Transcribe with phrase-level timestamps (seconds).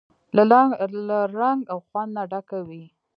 [0.35, 2.83] له رنګ او خوند نه ډکه وي.